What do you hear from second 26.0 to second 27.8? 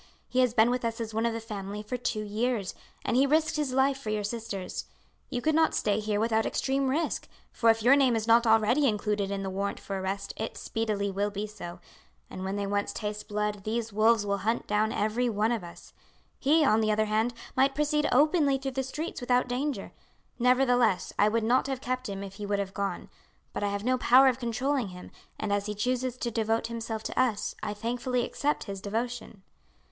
to devote himself to us I